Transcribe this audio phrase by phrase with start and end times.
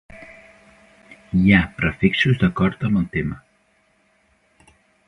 [1.41, 3.41] Hi ha prefixos d'acord amb el tema.